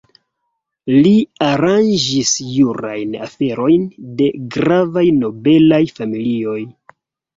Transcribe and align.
Li 1.07 1.11
aranĝis 1.47 2.31
jurajn 2.53 3.13
aferojn 3.27 3.85
de 4.23 4.31
gravaj 4.57 5.05
nobelaj 5.23 5.83
familioj. 6.01 6.59